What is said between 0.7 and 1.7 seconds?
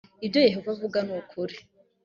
avuga nukuri.